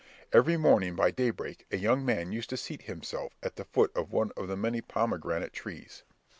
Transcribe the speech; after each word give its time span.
Every 0.33 0.57
morning, 0.57 0.95
by 0.95 1.11
daybreak, 1.11 1.67
a 1.71 1.77
young 1.77 2.03
man 2.03 2.31
used 2.31 2.49
to 2.49 2.57
seat 2.57 2.81
himself 2.81 3.35
at 3.43 3.55
the 3.55 3.65
foot 3.65 3.91
of 3.95 4.11
one 4.11 4.31
of 4.35 4.47
the 4.47 4.57
many 4.57 4.81
pomegranate 4.81 5.53
trees. 5.53 6.01